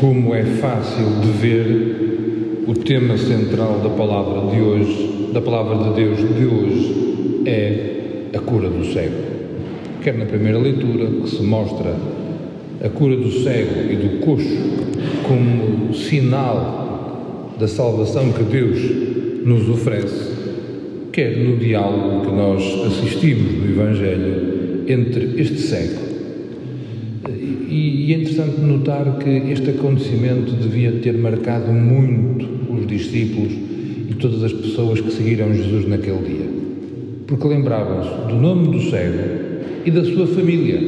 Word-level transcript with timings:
como 0.00 0.34
é 0.34 0.42
fácil 0.42 1.04
de 1.20 1.30
ver, 1.30 2.64
o 2.66 2.72
tema 2.72 3.18
central 3.18 3.80
da 3.80 3.90
palavra 3.90 4.50
de 4.50 4.62
hoje, 4.62 5.28
da 5.30 5.42
palavra 5.42 5.76
de 5.76 5.94
Deus 5.94 6.18
de 6.20 6.46
hoje, 6.46 7.42
é 7.44 8.30
a 8.34 8.38
cura 8.38 8.70
do 8.70 8.82
cego. 8.82 9.14
Quer 10.02 10.16
na 10.16 10.24
primeira 10.24 10.58
leitura, 10.58 11.06
que 11.06 11.28
se 11.28 11.42
mostra 11.42 11.94
a 12.82 12.88
cura 12.88 13.14
do 13.14 13.30
cego 13.30 13.92
e 13.92 13.96
do 13.96 14.24
coxo 14.24 14.56
como 15.28 15.92
sinal 15.92 17.52
da 17.60 17.68
salvação 17.68 18.32
que 18.32 18.42
Deus 18.44 18.80
nos 19.44 19.68
oferece, 19.68 20.30
quer 21.12 21.36
no 21.36 21.58
diálogo 21.58 22.24
que 22.24 22.32
nós 22.32 22.62
assistimos 22.86 23.52
no 23.52 23.70
Evangelho 23.70 24.84
entre 24.88 25.38
este 25.38 25.58
cego 25.58 26.19
e, 27.38 28.12
é 28.12 28.16
interessante 28.16 28.60
notar 28.60 29.18
que 29.18 29.28
este 29.28 29.70
acontecimento 29.70 30.52
devia 30.52 30.92
ter 30.92 31.14
marcado 31.14 31.72
muito 31.72 32.46
os 32.72 32.86
discípulos 32.86 33.52
e 34.10 34.14
todas 34.14 34.42
as 34.42 34.52
pessoas 34.52 35.00
que 35.00 35.10
seguiram 35.12 35.54
Jesus 35.54 35.88
naquele 35.88 36.18
dia. 36.18 36.46
Porque 37.26 37.46
lembravam-se 37.46 38.28
do 38.28 38.40
nome 38.40 38.76
do 38.76 38.90
cego 38.90 39.18
e 39.84 39.90
da 39.90 40.04
sua 40.04 40.26
família. 40.26 40.80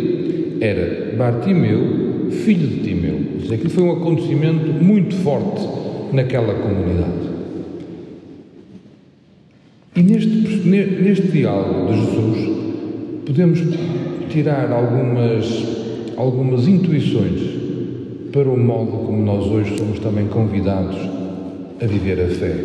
Era 0.60 1.14
Bartimeu, 1.16 2.30
filho 2.30 2.66
de 2.66 2.80
Timeu. 2.80 3.20
Seja, 3.40 3.54
aquilo 3.54 3.70
foi 3.70 3.84
um 3.84 3.92
acontecimento 3.92 4.72
muito 4.82 5.14
forte 5.16 5.66
naquela 6.12 6.54
comunidade. 6.54 7.32
E 9.94 10.02
neste, 10.02 10.28
neste 10.66 11.28
diálogo 11.28 11.92
de 11.92 12.00
Jesus, 12.00 12.62
podemos 13.26 13.60
tirar 14.30 14.72
algumas 14.72 15.81
algumas 16.22 16.68
intuições 16.68 17.40
para 18.32 18.48
o 18.48 18.56
modo 18.56 18.92
como 19.06 19.22
nós 19.24 19.44
hoje 19.46 19.76
somos 19.76 19.98
também 19.98 20.26
convidados 20.28 20.96
a 21.80 21.86
viver 21.86 22.20
a 22.20 22.28
fé. 22.28 22.56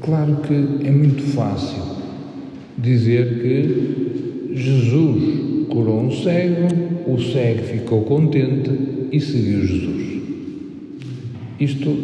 Claro 0.00 0.38
que 0.38 0.86
é 0.86 0.90
muito 0.90 1.22
fácil 1.34 1.80
dizer 2.76 3.40
que 3.40 4.54
Jesus 4.54 5.68
curou 5.70 6.00
um 6.00 6.10
cego, 6.10 6.66
o 7.06 7.18
cego 7.20 7.62
ficou 7.62 8.02
contente 8.02 8.70
e 9.12 9.20
seguiu 9.20 9.64
Jesus. 9.64 10.22
Isto, 11.60 11.96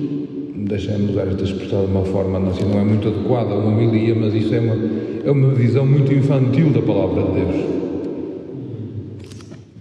deixamos 0.54 1.10
usar 1.10 1.26
esta 1.26 1.42
expressão 1.42 1.84
de 1.84 1.90
uma 1.90 2.04
forma 2.04 2.38
assim, 2.48 2.64
não 2.64 2.80
é 2.80 2.84
muito 2.84 3.08
adequada 3.08 3.56
uma 3.56 3.72
homilia, 3.72 4.14
mas 4.14 4.32
isso 4.32 4.54
é 4.54 4.60
uma, 4.60 4.76
é 5.24 5.30
uma 5.30 5.50
visão 5.52 5.84
muito 5.84 6.12
infantil 6.14 6.70
da 6.70 6.80
palavra 6.80 7.22
de 7.24 7.32
Deus. 7.32 7.77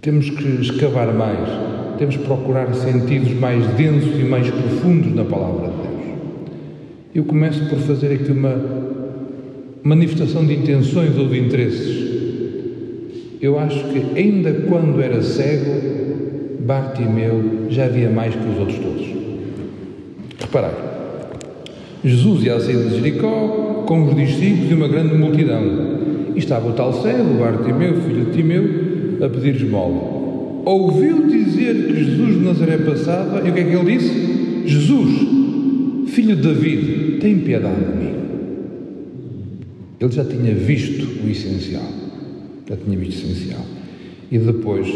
Temos 0.08 0.30
que 0.30 0.62
escavar 0.62 1.12
mais, 1.12 1.50
temos 1.98 2.16
que 2.16 2.24
procurar 2.24 2.72
sentidos 2.72 3.30
mais 3.34 3.62
densos 3.74 4.18
e 4.18 4.22
mais 4.22 4.48
profundos 4.48 5.14
na 5.14 5.22
palavra 5.22 5.68
de 5.68 5.76
Deus. 5.76 6.16
Eu 7.14 7.24
começo 7.24 7.68
por 7.68 7.78
fazer 7.80 8.14
aqui 8.14 8.32
uma 8.32 8.56
manifestação 9.82 10.46
de 10.46 10.54
intenções 10.54 11.14
ou 11.18 11.28
de 11.28 11.38
interesses. 11.38 12.08
Eu 13.38 13.58
acho 13.58 13.84
que, 13.84 14.18
ainda 14.18 14.50
quando 14.66 15.02
era 15.02 15.20
cego, 15.20 16.58
Bartimeu 16.60 17.66
já 17.68 17.84
havia 17.84 18.08
mais 18.08 18.34
que 18.34 18.48
os 18.48 18.58
outros 18.58 18.78
todos. 18.78 19.06
Reparai, 20.40 20.74
Jesus 22.02 22.44
ia 22.44 22.58
sair 22.58 22.82
de 22.82 22.94
Jericó 22.96 23.84
com 23.86 24.04
os 24.06 24.16
discípulos 24.16 24.70
e 24.70 24.72
uma 24.74 24.88
grande 24.88 25.14
multidão. 25.14 25.62
E 26.34 26.38
estava 26.38 26.66
o 26.66 26.72
tal 26.72 26.94
cego, 26.94 27.34
Bartimeu, 27.34 28.00
filho 28.00 28.24
de 28.24 28.32
Timeu, 28.32 28.87
a 29.20 29.28
pedir 29.28 29.56
esmola. 29.56 30.62
Ouviu 30.64 31.26
dizer 31.26 31.86
que 31.86 32.04
Jesus 32.04 32.34
de 32.34 32.44
Nazaré 32.44 32.78
passava 32.78 33.46
e 33.46 33.50
o 33.50 33.54
que 33.54 33.60
é 33.60 33.64
que 33.64 33.74
ele 33.74 33.98
disse? 33.98 34.68
Jesus, 34.68 36.08
filho 36.08 36.36
de 36.36 36.42
David, 36.42 37.18
tem 37.20 37.38
piedade 37.38 37.80
de 37.80 38.04
mim. 38.04 38.14
Ele 40.00 40.12
já 40.12 40.24
tinha 40.24 40.54
visto 40.54 41.24
o 41.24 41.28
essencial. 41.28 41.90
Já 42.68 42.76
tinha 42.76 42.98
visto 42.98 43.26
o 43.26 43.30
essencial. 43.30 43.64
E 44.30 44.38
depois, 44.38 44.86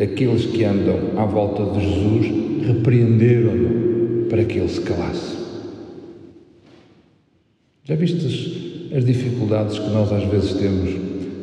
aqueles 0.00 0.46
que 0.46 0.64
andam 0.64 0.98
à 1.16 1.24
volta 1.24 1.78
de 1.78 1.86
Jesus 1.86 2.66
repreenderam-no 2.66 4.26
para 4.28 4.44
que 4.44 4.58
ele 4.58 4.68
se 4.68 4.80
calasse. 4.80 5.36
Já 7.84 7.94
vistes 7.94 8.90
as 8.92 9.04
dificuldades 9.04 9.78
que 9.78 9.88
nós 9.90 10.12
às 10.12 10.24
vezes 10.24 10.54
temos 10.54 10.90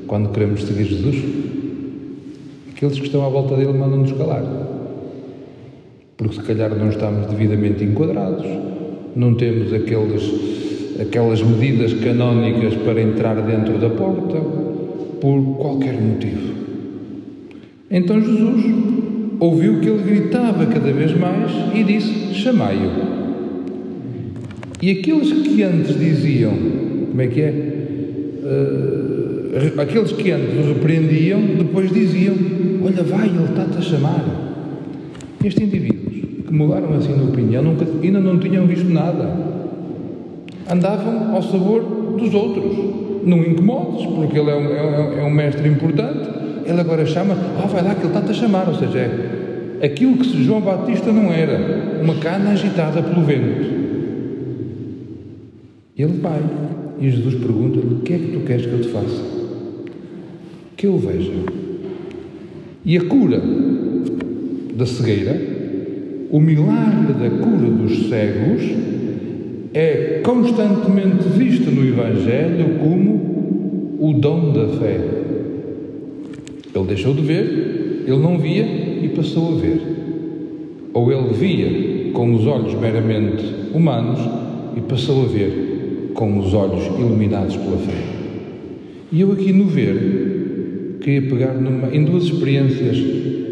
quando 0.08 0.30
queremos 0.30 0.64
seguir 0.64 0.84
Jesus? 0.84 1.16
Aqueles 2.84 3.00
que 3.00 3.06
estão 3.06 3.26
à 3.26 3.30
volta 3.30 3.56
dele 3.56 3.72
mandam-nos 3.72 4.12
calar. 4.12 4.44
Porque 6.18 6.36
se 6.36 6.42
calhar 6.42 6.70
não 6.76 6.90
estamos 6.90 7.28
devidamente 7.28 7.82
enquadrados, 7.82 8.46
não 9.16 9.36
temos 9.36 9.72
aqueles, 9.72 11.00
aquelas 11.00 11.42
medidas 11.42 11.94
canónicas 11.94 12.76
para 12.76 13.02
entrar 13.02 13.36
dentro 13.36 13.78
da 13.78 13.90
porta, 13.90 14.38
por 15.22 15.42
qualquer 15.60 15.94
motivo. 15.94 16.56
Então 17.90 18.20
Jesus 18.20 18.66
ouviu 19.40 19.80
que 19.80 19.88
ele 19.88 20.04
gritava 20.04 20.66
cada 20.66 20.92
vez 20.92 21.18
mais 21.18 21.54
e 21.74 21.86
disse: 21.86 22.34
Chamai-o. 22.34 22.92
E 24.82 24.92
aqueles 24.92 25.32
que 25.32 25.64
antes 25.64 25.98
diziam, 25.98 26.52
como 27.12 27.22
é 27.22 27.28
que 27.28 27.42
é? 27.42 27.74
Aqueles 29.78 30.12
que 30.14 30.32
antes 30.32 30.66
o 30.66 30.74
repreendiam, 30.74 31.40
depois 31.42 31.92
diziam: 31.92 32.36
Olha, 32.84 33.04
vai, 33.04 33.28
ele 33.28 33.44
está-te 33.44 33.78
a 33.78 33.82
chamar. 33.82 34.24
Estes 35.44 35.64
indivíduos 35.64 36.46
que 36.48 36.54
mudaram 36.54 36.94
assim 36.94 37.14
de 37.14 37.24
opinião 37.24 37.62
nunca, 37.62 37.86
ainda 38.02 38.20
não 38.20 38.40
tinham 38.40 38.66
visto 38.66 38.90
nada. 38.90 39.32
Andavam 40.72 41.36
ao 41.36 41.44
sabor 41.44 42.16
dos 42.18 42.34
outros. 42.34 43.04
Não 43.26 43.38
incomodes, 43.40 44.06
porque 44.08 44.38
ele 44.38 44.50
é 44.50 44.56
um, 44.56 44.66
é, 44.66 45.20
é 45.20 45.24
um 45.24 45.30
mestre 45.30 45.68
importante. 45.70 46.30
Ele 46.66 46.80
agora 46.80 47.06
chama, 47.06 47.36
ah, 47.36 47.62
oh, 47.64 47.68
vai 47.68 47.84
lá 47.84 47.94
que 47.96 48.02
ele 48.02 48.08
está-te 48.08 48.32
a 48.32 48.34
chamar. 48.34 48.68
Ou 48.68 48.76
seja, 48.76 49.00
é 49.80 49.86
aquilo 49.86 50.18
que 50.18 50.44
João 50.44 50.62
Batista 50.62 51.12
não 51.12 51.32
era, 51.32 52.02
uma 52.02 52.16
cana 52.16 52.52
agitada 52.52 53.04
pelo 53.04 53.24
vento. 53.24 53.84
Ele 55.96 56.20
vai 56.20 56.42
e 57.00 57.10
Jesus 57.10 57.36
pergunta-lhe: 57.36 57.96
O 57.96 58.00
que 58.00 58.14
é 58.14 58.18
que 58.18 58.32
tu 58.32 58.40
queres 58.42 58.66
que 58.66 58.72
eu 58.72 58.82
te 58.82 58.88
faça? 58.90 59.43
Que 60.84 60.88
eu 60.88 60.98
veja. 60.98 61.32
E 62.84 62.98
a 62.98 63.06
cura 63.06 63.42
da 64.76 64.86
cegueira, 64.86 65.42
o 66.30 66.42
milagre 66.42 67.14
da 67.14 67.30
cura 67.30 67.70
dos 67.70 68.10
cegos, 68.10 68.64
é 69.74 70.20
constantemente 70.26 71.24
visto 71.38 71.72
no 71.72 71.88
Evangelho 71.88 72.80
como 72.82 73.96
o 73.98 74.12
dom 74.20 74.52
da 74.52 74.68
fé. 74.78 75.00
Ele 76.76 76.86
deixou 76.86 77.14
de 77.14 77.22
ver, 77.22 78.04
ele 78.06 78.20
não 78.20 78.38
via 78.38 78.66
e 78.66 79.10
passou 79.16 79.54
a 79.54 79.62
ver. 79.62 79.82
Ou 80.94 81.14
ele 81.14 81.34
via 81.34 82.12
com 82.12 82.36
os 82.36 82.46
olhos 82.46 82.74
meramente 82.74 83.42
humanos 83.74 84.20
e 84.76 84.82
passou 84.82 85.24
a 85.24 85.28
ver 85.28 86.12
com 86.14 86.40
os 86.40 86.54
olhos 86.54 86.86
iluminados 87.00 87.56
pela 87.56 87.78
fé. 87.78 88.04
E 89.14 89.22
eu 89.22 89.32
aqui 89.32 89.54
no 89.54 89.64
ver 89.64 90.43
queria 91.04 91.22
pegar 91.30 91.54
numa, 91.54 91.94
em 91.94 92.06
duas 92.06 92.24
experiências 92.24 92.98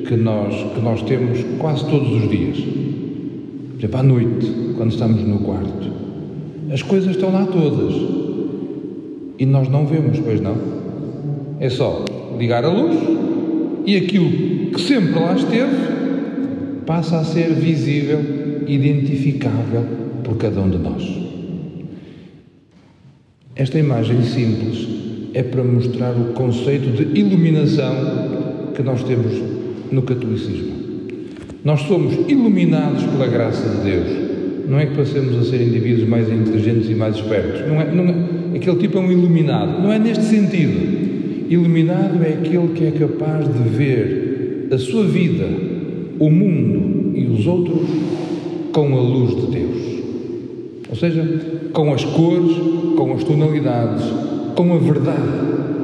que 0.07 0.15
nós, 0.15 0.55
que 0.73 0.79
nós 0.79 1.01
temos 1.03 1.43
quase 1.59 1.85
todos 1.85 2.23
os 2.23 2.29
dias. 2.29 2.57
Por 2.57 3.77
exemplo, 3.77 3.99
à 3.99 4.03
noite, 4.03 4.47
quando 4.77 4.91
estamos 4.91 5.21
no 5.21 5.39
quarto. 5.39 5.91
As 6.71 6.81
coisas 6.81 7.11
estão 7.11 7.31
lá 7.31 7.45
todas. 7.45 7.93
E 9.37 9.45
nós 9.45 9.67
não 9.67 9.85
vemos, 9.85 10.19
pois 10.19 10.39
não? 10.39 10.55
É 11.59 11.69
só 11.69 12.05
ligar 12.39 12.63
a 12.63 12.69
luz 12.71 12.95
e 13.85 13.97
aquilo 13.97 14.71
que 14.71 14.79
sempre 14.79 15.19
lá 15.19 15.35
esteve 15.35 15.75
passa 16.85 17.19
a 17.19 17.23
ser 17.23 17.53
visível, 17.53 18.19
identificável 18.67 19.83
por 20.23 20.37
cada 20.37 20.61
um 20.61 20.69
de 20.69 20.77
nós. 20.77 21.03
Esta 23.55 23.77
imagem 23.77 24.23
simples 24.23 25.10
é 25.33 25.43
para 25.43 25.63
mostrar 25.63 26.11
o 26.11 26.33
conceito 26.33 26.89
de 26.91 27.19
iluminação 27.19 27.93
que 28.75 28.83
nós 28.83 29.03
temos 29.03 29.33
no 29.91 30.01
catolicismo. 30.01 30.71
Nós 31.63 31.81
somos 31.81 32.13
iluminados 32.27 33.03
pela 33.03 33.27
graça 33.27 33.67
de 33.69 33.91
Deus. 33.91 34.07
Não 34.67 34.79
é 34.79 34.85
que 34.85 34.95
passemos 34.95 35.37
a 35.37 35.49
ser 35.49 35.61
indivíduos 35.61 36.07
mais 36.07 36.29
inteligentes 36.31 36.89
e 36.89 36.95
mais 36.95 37.15
espertos. 37.15 37.61
Não 37.67 37.81
é, 37.81 37.91
não 37.91 38.05
é, 38.05 38.57
aquele 38.57 38.77
tipo 38.77 38.97
é 38.97 39.01
um 39.01 39.11
iluminado. 39.11 39.81
Não 39.81 39.91
é 39.91 39.99
neste 39.99 40.23
sentido. 40.23 41.49
Iluminado 41.49 42.23
é 42.23 42.33
aquele 42.33 42.69
que 42.69 42.85
é 42.85 42.91
capaz 42.91 43.45
de 43.45 43.69
ver 43.69 44.67
a 44.71 44.77
sua 44.77 45.03
vida, 45.03 45.47
o 46.19 46.29
mundo 46.29 47.11
e 47.17 47.25
os 47.25 47.45
outros 47.45 47.89
com 48.71 48.97
a 48.97 49.01
luz 49.01 49.35
de 49.35 49.51
Deus. 49.51 49.91
Ou 50.89 50.95
seja, 50.95 51.41
com 51.73 51.93
as 51.93 52.03
cores, 52.03 52.55
com 52.95 53.13
as 53.13 53.23
tonalidades, 53.23 54.05
com 54.55 54.73
a 54.73 54.77
verdade 54.77 55.21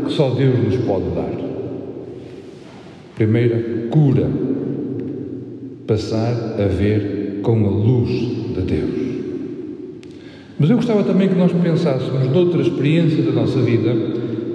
que 0.06 0.14
só 0.14 0.30
Deus 0.30 0.58
nos 0.60 0.76
pode 0.86 1.10
dar. 1.16 1.32
Primeira, 3.16 3.88
cura. 3.90 4.30
passar 5.86 6.56
a 6.60 6.68
ver 6.68 7.40
com 7.42 7.66
a 7.66 7.70
luz 7.70 8.10
de 8.10 8.62
Deus. 8.62 9.08
Mas 10.60 10.70
eu 10.70 10.76
gostava 10.76 11.04
também 11.04 11.30
que 11.30 11.36
nós 11.36 11.52
pensássemos 11.52 12.30
noutra 12.32 12.62
experiência 12.62 13.24
da 13.24 13.32
nossa 13.32 13.60
vida 13.60 13.94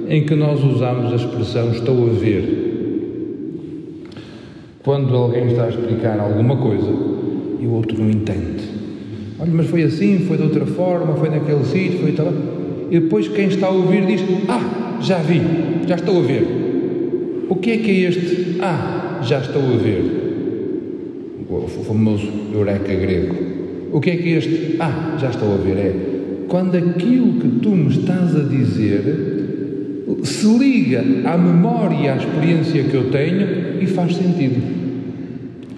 em 0.09 0.25
que 0.25 0.35
nós 0.35 0.63
usamos 0.63 1.13
a 1.13 1.17
expressão 1.17 1.71
estou 1.71 2.09
a 2.09 2.13
ver. 2.13 2.71
Quando 4.83 5.15
alguém 5.15 5.47
está 5.47 5.65
a 5.65 5.69
explicar 5.69 6.19
alguma 6.21 6.57
coisa 6.57 6.91
e 7.61 7.67
o 7.67 7.73
outro 7.73 7.97
não 7.99 8.11
entende. 8.11 8.65
Olha, 9.39 9.53
mas 9.53 9.67
foi 9.67 9.85
assim, 9.85 10.21
foi 10.21 10.37
de 10.37 10.43
outra 10.43 10.67
forma, 10.67 11.15
foi 11.15 11.31
naquele 11.31 11.65
sítio, 11.65 12.01
foi 12.01 12.13
tal. 12.13 12.33
E 12.93 13.01
depois 13.01 13.27
quem 13.27 13.49
está 13.49 13.69
a 13.69 13.71
ouvir 13.71 14.05
diz: 14.05 14.21
Ah, 14.47 14.99
já 15.01 15.17
vi, 15.17 15.41
já 15.89 15.95
estou 15.95 16.19
a 16.19 16.23
ver. 16.23 16.47
O 17.49 17.57
que 17.57 17.71
é 17.71 17.77
que 17.79 17.91
é 17.91 18.09
este? 18.09 18.59
Ah, 18.61 19.21
já 19.23 19.41
estou 19.41 19.63
a 19.63 19.77
ver. 19.79 20.21
O 21.51 21.67
famoso 21.85 22.29
eureka 22.55 22.95
grego. 22.95 23.35
O 23.93 24.01
que 24.01 24.11
é 24.11 24.17
que 24.17 24.35
é 24.35 24.37
este? 24.37 24.77
Ah, 24.79 25.17
já 25.19 25.31
estou 25.31 25.55
a 25.55 25.57
ver. 25.57 25.77
É 25.79 26.13
quando 26.53 26.77
aquilo 26.77 27.41
que 27.41 27.49
tu 27.61 27.71
me 27.71 27.89
estás 27.89 28.37
a 28.37 28.41
dizer 28.41 29.01
se 30.23 30.47
liga 30.47 31.03
à 31.25 31.39
memória 31.39 31.97
e 31.97 32.09
à 32.11 32.17
experiência 32.17 32.85
que 32.85 32.95
eu 32.95 33.11
tenho 33.11 33.83
e 33.83 33.87
faz 33.87 34.15
sentido. 34.17 34.61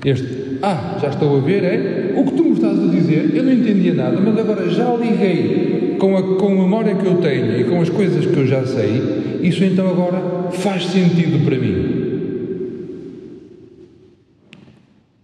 Este, 0.05 0.59
ah, 0.61 0.99
já 1.01 1.11
estou 1.11 1.37
a 1.37 1.41
ver, 1.41 1.63
é 1.63 2.15
o 2.17 2.25
que 2.25 2.33
tu 2.33 2.43
me 2.43 2.53
estás 2.55 2.77
a 2.77 2.87
dizer, 3.07 3.35
eu 3.35 3.43
não 3.43 3.53
entendia 3.53 3.95
nada, 3.95 4.21
mas 4.21 4.39
agora 4.39 4.69
já 4.71 4.95
liguei 4.95 5.97
com 5.99 6.17
a, 6.17 6.23
com 6.37 6.47
a 6.47 6.51
memória 6.51 6.95
que 6.95 7.07
eu 7.07 7.17
tenho 7.17 7.61
e 7.61 7.65
com 7.65 7.81
as 7.81 7.89
coisas 7.89 8.27
que 8.27 8.37
eu 8.37 8.47
já 8.47 8.65
sei, 8.67 9.41
isso 9.43 9.65
então 9.65 9.89
agora 9.89 10.51
faz 10.53 10.87
sentido 10.87 11.45
para 11.45 11.59
mim. 11.59 12.05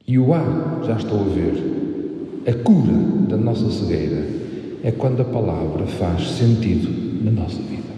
E 0.06 0.18
o 0.18 0.32
ah, 0.34 0.82
já 0.86 0.96
estou 0.96 1.20
a 1.20 1.24
ver, 1.24 1.54
a 2.46 2.52
cura 2.64 2.92
da 3.28 3.36
nossa 3.36 3.70
cegueira 3.70 4.24
é 4.82 4.90
quando 4.90 5.20
a 5.20 5.24
palavra 5.24 5.86
faz 5.86 6.30
sentido 6.30 7.24
na 7.24 7.30
nossa 7.30 7.60
vida. 7.62 7.90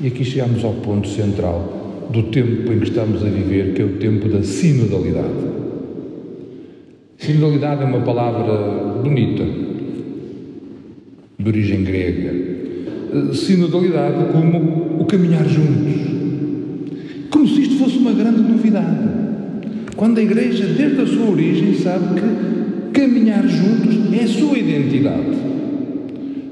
E 0.00 0.08
aqui 0.08 0.24
chegamos 0.24 0.62
ao 0.64 0.74
ponto 0.74 1.08
central 1.08 2.08
do 2.10 2.24
tempo 2.24 2.72
em 2.72 2.78
que 2.78 2.88
estamos 2.88 3.22
a 3.24 3.28
viver, 3.28 3.74
que 3.74 3.82
é 3.82 3.84
o 3.84 3.96
tempo 3.96 4.28
da 4.28 4.42
sinodalidade. 4.42 5.56
Sinodalidade 7.18 7.82
é 7.82 7.86
uma 7.86 8.00
palavra 8.00 9.00
bonita, 9.02 9.42
de 11.38 11.48
origem 11.48 11.82
grega. 11.82 12.34
Sinodalidade 13.32 14.32
como 14.32 15.00
o 15.00 15.04
caminhar 15.06 15.48
juntos. 15.48 15.94
Como 17.30 17.48
se 17.48 17.62
isto 17.62 17.76
fosse 17.76 17.96
uma 17.96 18.12
grande 18.12 18.42
novidade. 18.42 19.08
Quando 19.96 20.18
a 20.18 20.22
Igreja, 20.22 20.66
desde 20.66 21.00
a 21.00 21.06
sua 21.06 21.30
origem, 21.30 21.74
sabe 21.74 22.20
que 22.20 23.00
caminhar 23.00 23.48
juntos 23.48 24.12
é 24.12 24.24
a 24.24 24.28
sua 24.28 24.58
identidade. 24.58 25.36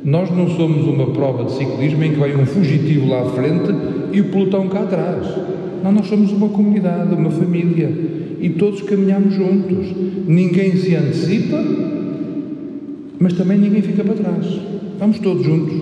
Nós 0.03 0.31
não 0.31 0.49
somos 0.49 0.87
uma 0.87 1.09
prova 1.09 1.45
de 1.45 1.53
ciclismo 1.53 2.03
em 2.05 2.13
que 2.13 2.19
vai 2.19 2.35
um 2.35 2.47
fugitivo 2.47 3.09
lá 3.09 3.23
à 3.23 3.27
frente 3.27 3.71
e 4.13 4.21
o 4.21 4.25
pelotão 4.25 4.69
cá 4.69 4.81
atrás. 4.81 5.27
Não, 5.83 5.93
nós 5.93 6.07
somos 6.07 6.33
uma 6.33 6.49
comunidade, 6.49 7.15
uma 7.15 7.31
família 7.31 7.93
e 8.41 8.51
todos 8.51 8.83
caminhamos 8.83 9.35
juntos. 9.35 9.87
Ninguém 10.27 10.77
se 10.77 10.95
antecipa, 10.95 11.63
mas 13.19 13.33
também 13.35 13.59
ninguém 13.59 13.83
fica 13.83 14.05
para 14.05 14.15
trás. 14.15 14.47
Vamos 14.99 15.19
todos 15.19 15.45
juntos. 15.45 15.75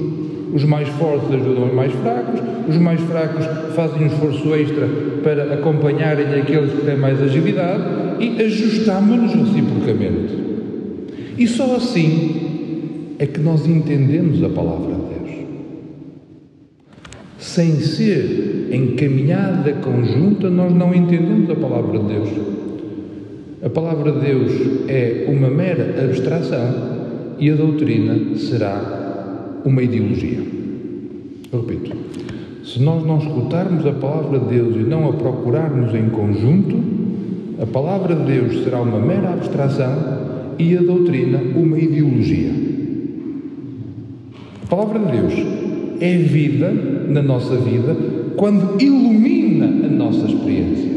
Os 0.54 0.64
mais 0.64 0.88
fortes 0.90 1.32
ajudam 1.32 1.68
os 1.68 1.74
mais 1.74 1.92
fracos, 1.92 2.40
os 2.68 2.76
mais 2.76 3.00
fracos 3.00 3.46
fazem 3.74 4.02
um 4.02 4.06
esforço 4.06 4.54
extra 4.54 4.86
para 5.22 5.54
acompanharem 5.54 6.26
aqueles 6.40 6.72
que 6.72 6.84
têm 6.84 6.96
mais 6.96 7.22
agilidade 7.22 7.82
e 8.20 8.42
ajustamos-nos 8.42 9.32
reciprocamente. 9.32 10.34
E 11.38 11.46
só 11.46 11.76
assim 11.76 13.16
é 13.18 13.26
que 13.26 13.40
nós 13.40 13.66
entendemos 13.66 14.42
a 14.42 14.50
palavra. 14.50 15.01
Sem 17.42 17.80
ser 17.80 18.68
encaminhada 18.72 19.72
conjunta, 19.74 20.48
nós 20.48 20.72
não 20.72 20.94
entendemos 20.94 21.50
a 21.50 21.56
palavra 21.56 21.98
de 21.98 22.04
Deus. 22.06 22.28
A 23.64 23.68
palavra 23.68 24.12
de 24.12 24.20
Deus 24.20 24.52
é 24.88 25.26
uma 25.28 25.50
mera 25.50 26.04
abstração 26.04 27.34
e 27.40 27.50
a 27.50 27.56
doutrina 27.56 28.36
será 28.36 29.58
uma 29.64 29.82
ideologia. 29.82 30.38
Eu 31.52 31.66
repito, 31.66 31.96
se 32.64 32.80
nós 32.80 33.04
não 33.04 33.18
escutarmos 33.18 33.84
a 33.86 33.92
palavra 33.92 34.38
de 34.38 34.46
Deus 34.46 34.76
e 34.76 34.84
não 34.84 35.10
a 35.10 35.12
procurarmos 35.14 35.92
em 35.96 36.10
conjunto, 36.10 36.80
a 37.60 37.66
palavra 37.66 38.14
de 38.14 38.24
Deus 38.24 38.62
será 38.62 38.80
uma 38.80 39.00
mera 39.00 39.32
abstração 39.32 40.54
e 40.60 40.76
a 40.76 40.80
doutrina 40.80 41.40
uma 41.56 41.76
ideologia 41.76 42.72
palavra 44.72 45.00
de 45.00 45.18
Deus 45.18 45.71
é 46.00 46.16
vida 46.16 46.72
na 47.08 47.22
nossa 47.22 47.56
vida 47.56 47.96
quando 48.36 48.82
ilumina 48.82 49.86
a 49.86 49.88
nossa 49.88 50.26
experiência. 50.26 50.90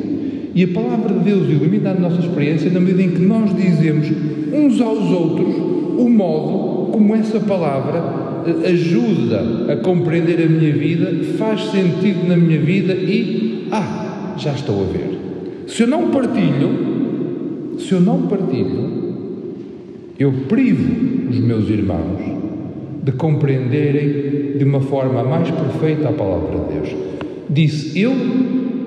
E 0.53 0.63
a 0.63 0.67
palavra 0.69 1.13
de 1.15 1.19
Deus 1.25 1.49
ilumina 1.49 1.91
a 1.91 1.93
nossa 1.93 2.21
experiência 2.21 2.71
na 2.71 2.79
medida 2.79 3.03
em 3.03 3.09
que 3.11 3.21
nós 3.21 3.53
dizemos 3.55 4.07
uns 4.53 4.79
aos 4.79 5.11
outros 5.11 5.55
o 5.97 6.09
modo 6.09 6.91
como 6.91 7.13
essa 7.13 7.39
palavra 7.39 8.43
eh, 8.47 8.69
ajuda 8.69 9.73
a 9.73 9.75
compreender 9.77 10.41
a 10.43 10.49
minha 10.49 10.73
vida, 10.73 11.11
faz 11.37 11.71
sentido 11.71 12.27
na 12.27 12.37
minha 12.37 12.59
vida 12.59 12.93
e, 12.93 13.67
ah, 13.71 14.35
já 14.37 14.53
estou 14.53 14.81
a 14.81 14.85
ver. 14.85 15.19
Se 15.67 15.83
eu 15.83 15.87
não 15.87 16.09
partilho, 16.09 17.77
se 17.79 17.91
eu 17.91 17.99
não 17.99 18.21
partilho, 18.23 19.13
eu 20.17 20.31
privo 20.47 21.29
os 21.29 21.39
meus 21.39 21.69
irmãos 21.69 22.44
de 23.05 23.11
compreenderem 23.11 24.57
de 24.57 24.63
uma 24.63 24.81
forma 24.81 25.23
mais 25.23 25.51
perfeita 25.51 26.09
a 26.09 26.11
palavra 26.11 26.57
de 26.57 26.73
Deus. 26.73 26.95
Disse 27.47 28.01
eu, 28.01 28.13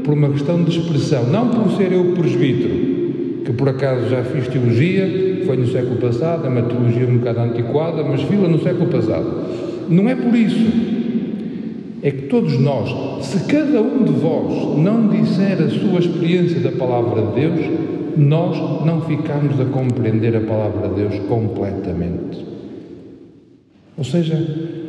por 0.03 0.13
uma 0.13 0.31
questão 0.31 0.65
de 0.65 0.77
expressão, 0.77 1.29
não 1.29 1.51
por 1.51 1.71
ser 1.77 1.93
eu 1.93 2.05
presbítero, 2.17 3.45
que 3.45 3.53
por 3.53 3.69
acaso 3.69 4.09
já 4.09 4.25
fiz 4.25 4.49
teologia, 4.49 5.45
foi 5.47 5.57
no 5.57 5.69
século 5.69 6.01
passado, 6.01 6.47
é 6.47 6.49
uma 6.49 6.63
teologia 6.63 7.07
um 7.07 7.19
bocado 7.19 7.41
antiquada, 7.41 8.03
mas 8.03 8.23
fila 8.23 8.49
no 8.49 8.61
século 8.61 8.87
passado. 8.87 9.45
Não 9.89 10.09
é 10.09 10.17
por 10.17 10.35
isso. 10.35 10.67
É 12.03 12.11
que 12.11 12.23
todos 12.23 12.59
nós, 12.59 13.25
se 13.25 13.45
cada 13.45 13.81
um 13.81 14.03
de 14.03 14.13
vós 14.13 14.79
não 14.79 15.09
disser 15.09 15.63
a 15.63 15.69
sua 15.69 16.01
experiência 16.01 16.59
da 16.59 16.73
palavra 16.73 17.23
de 17.23 17.41
Deus, 17.41 17.71
nós 18.17 18.85
não 18.85 19.01
ficamos 19.03 19.61
a 19.61 19.65
compreender 19.67 20.37
a 20.37 20.41
palavra 20.41 20.89
de 20.89 20.95
Deus 20.97 21.19
completamente. 21.29 22.58
Ou 23.99 24.05
seja, 24.05 24.41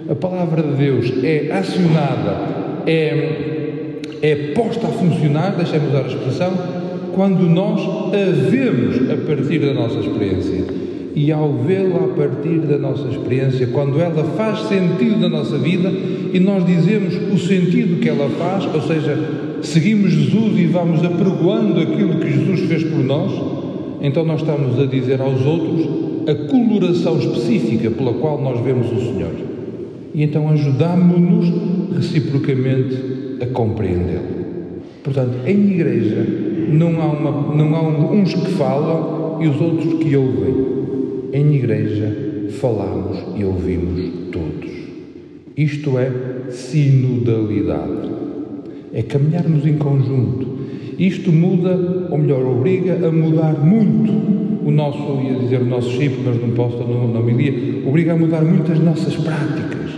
a 0.07 0.13
palavra 0.13 0.61
de 0.61 0.73
Deus 0.75 1.11
é 1.23 1.51
acionada, 1.51 2.37
é, 2.85 3.99
é 4.21 4.35
posta 4.53 4.85
a 4.85 4.91
funcionar, 4.91 5.55
deixemos 5.55 5.89
usar 5.89 6.03
a 6.03 6.07
expressão, 6.07 6.53
quando 7.13 7.41
nós 7.49 7.81
a 8.13 8.49
vemos 8.49 9.09
a 9.09 9.17
partir 9.17 9.59
da 9.59 9.73
nossa 9.73 9.99
experiência. 9.99 10.63
E 11.15 11.31
ao 11.31 11.51
vê-la 11.53 12.05
a 12.05 12.07
partir 12.09 12.59
da 12.59 12.77
nossa 12.77 13.07
experiência, 13.07 13.67
quando 13.67 13.99
ela 13.99 14.23
faz 14.37 14.59
sentido 14.67 15.17
na 15.19 15.27
nossa 15.27 15.57
vida 15.57 15.91
e 16.31 16.39
nós 16.39 16.63
dizemos 16.65 17.15
o 17.33 17.37
sentido 17.37 17.99
que 17.99 18.07
ela 18.07 18.29
faz, 18.29 18.65
ou 18.73 18.81
seja, 18.83 19.17
seguimos 19.63 20.11
Jesus 20.11 20.59
e 20.59 20.67
vamos 20.67 21.03
apregoando 21.03 21.81
aquilo 21.81 22.19
que 22.19 22.31
Jesus 22.31 22.61
fez 22.67 22.83
por 22.83 23.03
nós, 23.03 23.31
então 24.01 24.23
nós 24.23 24.41
estamos 24.41 24.79
a 24.79 24.85
dizer 24.85 25.19
aos 25.19 25.43
outros 25.45 26.08
a 26.29 26.35
coloração 26.47 27.17
específica 27.17 27.89
pela 27.89 28.13
qual 28.13 28.39
nós 28.39 28.63
vemos 28.63 28.91
o 28.91 28.99
Senhor. 28.99 29.33
E 30.13 30.21
então 30.21 30.47
ajudamos-nos 30.49 31.51
reciprocamente 31.95 32.97
a 33.41 33.47
compreendê-lo. 33.47 34.39
Portanto, 35.03 35.33
em 35.47 35.71
igreja 35.71 36.23
não 36.71 37.01
há, 37.01 37.05
uma, 37.05 37.55
não 37.55 37.75
há 37.75 38.11
uns 38.11 38.33
que 38.35 38.51
falam 38.51 39.41
e 39.41 39.47
os 39.47 39.59
outros 39.59 40.03
que 40.03 40.15
ouvem. 40.15 40.79
Em 41.33 41.55
igreja 41.55 42.47
falamos 42.59 43.17
e 43.35 43.43
ouvimos 43.43 44.29
todos. 44.31 44.69
Isto 45.57 45.97
é 45.97 46.51
sinodalidade. 46.51 48.09
É 48.93 49.01
caminharmos 49.01 49.65
em 49.65 49.77
conjunto. 49.77 50.59
Isto 50.97 51.31
muda, 51.31 52.07
ou 52.11 52.17
melhor, 52.17 52.45
obriga 52.45 53.07
a 53.07 53.11
mudar 53.11 53.53
muito 53.63 54.48
o 54.69 54.71
nosso, 54.71 55.21
ia 55.23 55.39
dizer 55.39 55.61
o 55.61 55.65
nosso 55.65 55.89
chip, 55.91 56.15
mas 56.23 56.39
não 56.39 56.51
posso, 56.51 56.77
não, 56.77 57.07
não 57.07 57.23
me 57.23 57.33
lia, 57.33 57.87
obriga 57.87 58.13
a 58.13 58.15
mudar 58.15 58.41
muitas 58.41 58.79
nossas 58.79 59.15
práticas, 59.15 59.91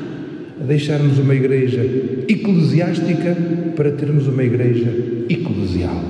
a 0.60 0.64
deixarmos 0.64 1.20
uma 1.20 1.36
igreja 1.36 1.82
eclesiástica 2.28 3.38
para 3.76 3.92
termos 3.92 4.28
uma 4.28 4.44
igreja 4.44 4.90
eclesial. 5.30 6.02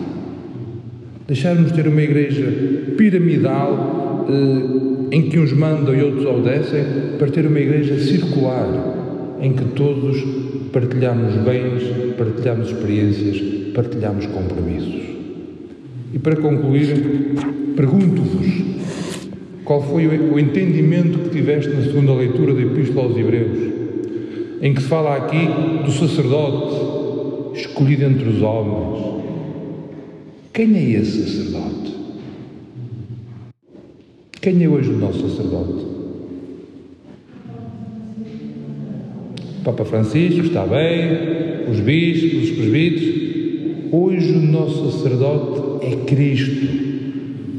Deixarmos 1.27 1.71
de 1.71 1.73
ter 1.73 1.87
uma 1.87 2.01
igreja 2.01 2.93
piramidal 2.97 4.27
eh, 4.29 5.15
em 5.15 5.23
que 5.23 5.39
uns 5.39 5.53
mandam 5.53 5.95
e 5.95 6.03
outros 6.03 6.25
obedecem, 6.25 6.83
para 7.17 7.29
ter 7.29 7.45
uma 7.45 7.59
igreja 7.59 7.99
circular 7.99 9.37
em 9.41 9.53
que 9.53 9.65
todos 9.73 10.23
partilhamos 10.71 11.35
bens, 11.43 12.15
partilhamos 12.17 12.67
experiências, 12.67 13.41
partilhamos 13.73 14.25
compromissos. 14.27 15.10
E 16.13 16.19
para 16.19 16.35
concluir, 16.35 17.33
pergunto-vos: 17.75 18.47
qual 19.63 19.81
foi 19.81 20.07
o 20.07 20.37
entendimento 20.37 21.19
que 21.19 21.29
tiveste 21.29 21.69
na 21.69 21.83
segunda 21.83 22.13
leitura 22.13 22.53
da 22.53 22.61
Epístola 22.61 23.07
aos 23.07 23.17
Hebreus, 23.17 23.57
em 24.61 24.73
que 24.73 24.81
se 24.81 24.87
fala 24.87 25.15
aqui 25.15 25.47
do 25.85 25.91
sacerdote 25.91 27.59
escolhido 27.59 28.03
entre 28.03 28.27
os 28.29 28.41
homens? 28.41 29.21
Quem 30.53 30.75
é 30.75 30.99
esse 30.99 31.23
sacerdote? 31.23 31.95
Quem 34.41 34.63
é 34.63 34.67
hoje 34.67 34.89
o 34.89 34.97
nosso 34.97 35.29
sacerdote? 35.29 35.85
Papa 39.63 39.85
Francisco 39.85 40.41
está 40.41 40.65
bem, 40.65 41.69
os 41.71 41.79
bispos, 41.79 42.43
os 42.43 42.49
presbíteros. 42.49 43.31
Hoje 43.91 44.33
o 44.33 44.41
nosso 44.41 44.91
sacerdote 44.91 45.50
é 45.81 45.95
Cristo. 46.05 46.91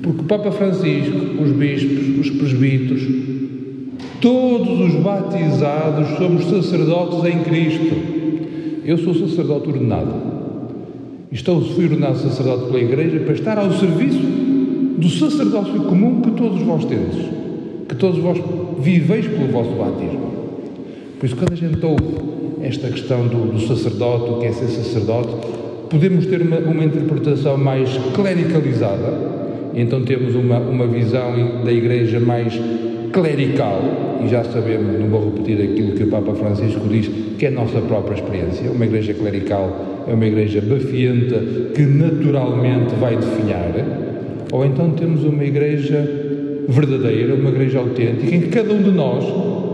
Porque 0.03 0.23
o 0.23 0.25
Papa 0.25 0.51
Francisco, 0.51 1.43
os 1.43 1.51
bispos, 1.53 2.19
os 2.19 2.31
presbíteros, 2.31 3.03
todos 4.21 4.81
os 4.81 4.95
batizados 5.03 6.09
somos 6.17 6.45
sacerdotes 6.47 7.25
em 7.33 7.43
Cristo. 7.45 7.95
Eu 8.85 8.99
sou 8.99 9.15
sacerdote 9.15 9.69
ordenado. 9.69 10.33
Estou 11.31 11.63
fui 11.63 11.85
ordenado 11.85 12.19
sacerdote 12.19 12.67
pela 12.67 12.81
Igreja 12.81 13.21
para 13.21 13.33
estar 13.33 13.59
ao 13.59 13.73
serviço 13.73 14.21
do 14.99 15.09
sacerdócio 15.09 15.81
comum 15.85 16.21
que 16.21 16.31
todos 16.33 16.61
vós 16.63 16.85
tendes, 16.85 17.17
que 17.89 17.95
todos 17.95 18.19
vós 18.19 18.39
viveis 18.79 19.27
pelo 19.27 19.49
vosso 19.49 19.71
batismo. 19.71 20.33
Por 21.19 21.27
isso, 21.27 21.37
quando 21.37 21.53
a 21.53 21.57
gente 21.57 21.85
ouve 21.85 22.05
esta 22.63 22.89
questão 22.89 23.27
do, 23.27 23.53
do 23.53 23.61
sacerdote, 23.61 24.31
o 24.31 24.39
que 24.39 24.47
é 24.47 24.53
ser 24.53 24.69
sacerdote, 24.69 25.31
podemos 25.93 26.25
ter 26.25 26.41
uma, 26.41 26.57
uma 26.57 26.85
interpretação 26.85 27.59
mais 27.59 27.91
clericalizada, 28.15 29.13
então 29.75 30.03
temos 30.03 30.35
uma, 30.35 30.59
uma 30.59 30.87
visão 30.87 31.63
da 31.63 31.71
Igreja 31.71 32.19
mais 32.19 32.59
clerical, 33.13 33.83
e 34.25 34.29
já 34.29 34.43
sabemos, 34.43 34.99
não 34.99 35.09
vou 35.09 35.27
repetir 35.27 35.61
aquilo 35.61 35.93
que 35.93 36.05
o 36.05 36.07
Papa 36.07 36.33
Francisco 36.35 36.81
diz, 36.89 37.11
que 37.39 37.45
é 37.45 37.49
a 37.49 37.53
nossa 37.53 37.79
própria 37.83 38.15
experiência. 38.15 38.71
Uma 38.71 38.87
igreja 38.87 39.13
clerical 39.13 40.05
é 40.09 40.15
uma 40.15 40.25
igreja 40.25 40.63
bafienta 40.63 41.39
que 41.75 41.83
naturalmente 41.83 42.95
vai 42.99 43.15
definhar, 43.17 43.75
ou 44.51 44.65
então 44.65 44.93
temos 44.93 45.25
uma 45.25 45.45
igreja 45.45 46.09
verdadeira, 46.69 47.35
uma 47.35 47.51
igreja 47.51 47.81
autêntica, 47.81 48.35
em 48.35 48.41
que 48.41 48.49
cada 48.49 48.73
um 48.73 48.83
de 48.83 48.93
nós 48.93 49.25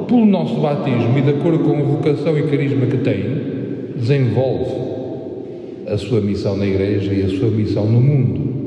pelo 0.08 0.26
nosso 0.26 0.56
batismo 0.56 1.16
e 1.16 1.22
de 1.22 1.30
acordo 1.30 1.60
com 1.60 1.78
a 1.78 1.82
vocação 1.82 2.36
e 2.36 2.42
carisma 2.42 2.86
que 2.86 2.96
tem, 2.96 3.24
desenvolve 3.96 4.97
a 5.90 5.98
sua 5.98 6.20
missão 6.20 6.56
na 6.56 6.66
Igreja 6.66 7.12
e 7.12 7.22
a 7.22 7.28
sua 7.28 7.48
missão 7.48 7.86
no 7.86 8.00
mundo. 8.00 8.58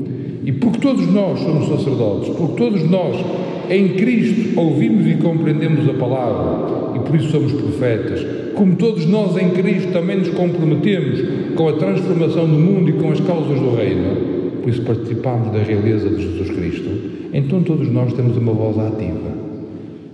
E 0.44 0.52
porque 0.52 0.78
todos 0.78 1.06
nós 1.12 1.40
somos 1.40 1.68
sacerdotes, 1.68 2.34
porque 2.36 2.56
todos 2.56 2.88
nós 2.90 3.16
em 3.70 3.90
Cristo 3.90 4.58
ouvimos 4.58 5.06
e 5.06 5.14
compreendemos 5.16 5.88
a 5.88 5.94
palavra 5.94 6.96
e 6.96 7.00
por 7.00 7.16
isso 7.16 7.30
somos 7.30 7.52
profetas, 7.52 8.26
como 8.54 8.74
todos 8.76 9.06
nós 9.06 9.36
em 9.36 9.50
Cristo 9.50 9.92
também 9.92 10.18
nos 10.18 10.28
comprometemos 10.30 11.22
com 11.54 11.68
a 11.68 11.72
transformação 11.74 12.46
do 12.46 12.58
mundo 12.58 12.90
e 12.90 12.92
com 12.94 13.10
as 13.10 13.20
causas 13.20 13.58
do 13.58 13.74
reino, 13.74 14.60
por 14.62 14.68
isso 14.68 14.82
participamos 14.82 15.52
da 15.52 15.62
realeza 15.62 16.10
de 16.10 16.22
Jesus 16.22 16.50
Cristo, 16.50 16.90
então 17.32 17.62
todos 17.62 17.90
nós 17.90 18.12
temos 18.12 18.36
uma 18.36 18.52
voz 18.52 18.78
ativa. 18.78 19.32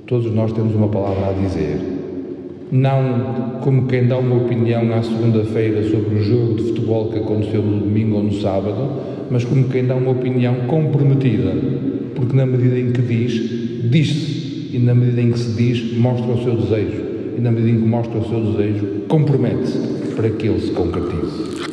Todos 0.09 0.33
nós 0.33 0.51
temos 0.53 0.75
uma 0.75 0.89
palavra 0.89 1.29
a 1.29 1.33
dizer. 1.35 1.98
Não 2.71 3.61
como 3.63 3.87
quem 3.87 4.07
dá 4.07 4.19
uma 4.19 4.37
opinião 4.37 4.93
à 4.93 5.03
segunda-feira 5.03 5.83
sobre 5.89 6.17
o 6.17 6.23
jogo 6.23 6.55
de 6.55 6.63
futebol 6.65 7.11
que 7.11 7.19
aconteceu 7.19 7.63
no 7.63 7.81
domingo 7.81 8.17
ou 8.17 8.23
no 8.25 8.33
sábado, 8.41 8.91
mas 9.31 9.45
como 9.45 9.69
quem 9.69 9.87
dá 9.87 9.95
uma 9.95 10.11
opinião 10.11 10.55
comprometida, 10.67 11.53
porque 12.15 12.37
na 12.37 12.47
medida 12.47 12.79
em 12.79 12.93
que 12.93 13.03
diz, 13.03 13.91
diz-se, 13.91 14.71
e 14.75 14.79
na 14.79 14.95
medida 14.95 15.23
em 15.23 15.33
que 15.33 15.39
se 15.39 15.53
diz, 15.53 15.97
mostra 15.97 16.33
o 16.33 16.43
seu 16.43 16.57
desejo, 16.57 17.03
e 17.39 17.41
na 17.41 17.51
medida 17.51 17.71
em 17.71 17.81
que 17.81 17.87
mostra 17.87 18.19
o 18.19 18.29
seu 18.29 18.41
desejo, 18.41 18.87
compromete-se 19.09 20.15
para 20.15 20.29
que 20.31 20.47
ele 20.47 20.61
se 20.61 20.73
concretize. 20.73 21.68